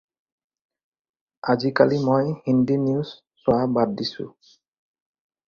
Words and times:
আজিকালি 1.51 1.97
মই 2.07 2.25
হিন্দী 2.47 2.75
নিউজ 2.85 3.09
চোৱা 3.43 3.61
বাদ 3.79 3.87
দিছোঁ। 4.01 4.29